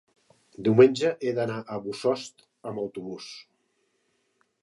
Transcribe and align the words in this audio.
diumenge 0.67 1.11
he 1.27 1.33
d'anar 1.39 1.57
a 1.75 1.77
Bossòst 1.83 2.43
amb 2.71 2.83
autobús. 2.87 3.27